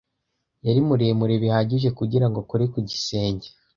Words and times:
Yari 0.65 0.79
muremure 0.87 1.33
bihagije 1.43 1.89
kugirango 1.99 2.37
akore 2.43 2.65
ku 2.73 2.79
gisenge. 2.89 3.47